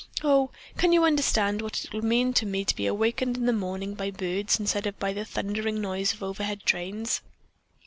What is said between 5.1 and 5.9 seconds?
the thundering